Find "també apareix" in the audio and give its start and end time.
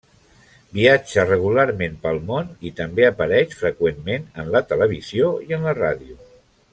2.81-3.53